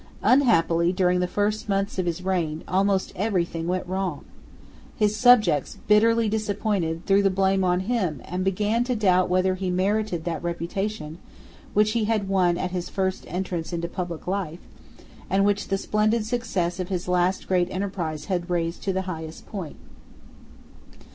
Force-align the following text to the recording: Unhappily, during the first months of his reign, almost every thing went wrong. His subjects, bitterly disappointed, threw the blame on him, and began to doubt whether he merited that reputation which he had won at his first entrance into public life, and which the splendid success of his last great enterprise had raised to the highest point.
Unhappily, 0.23 0.91
during 0.91 1.19
the 1.19 1.27
first 1.27 1.69
months 1.69 1.99
of 1.99 2.07
his 2.07 2.23
reign, 2.23 2.63
almost 2.67 3.13
every 3.15 3.45
thing 3.45 3.67
went 3.67 3.85
wrong. 3.85 4.25
His 4.97 5.15
subjects, 5.15 5.77
bitterly 5.87 6.27
disappointed, 6.27 7.05
threw 7.05 7.21
the 7.21 7.29
blame 7.29 7.63
on 7.63 7.81
him, 7.81 8.19
and 8.25 8.43
began 8.43 8.83
to 8.85 8.95
doubt 8.95 9.29
whether 9.29 9.53
he 9.53 9.69
merited 9.69 10.23
that 10.23 10.41
reputation 10.41 11.19
which 11.75 11.91
he 11.91 12.05
had 12.05 12.27
won 12.27 12.57
at 12.57 12.71
his 12.71 12.89
first 12.89 13.25
entrance 13.27 13.71
into 13.73 13.87
public 13.87 14.25
life, 14.25 14.61
and 15.29 15.45
which 15.45 15.67
the 15.67 15.77
splendid 15.77 16.25
success 16.25 16.79
of 16.79 16.89
his 16.89 17.07
last 17.07 17.47
great 17.47 17.69
enterprise 17.69 18.25
had 18.25 18.49
raised 18.49 18.81
to 18.81 18.91
the 18.93 19.03
highest 19.03 19.45
point. 19.45 19.75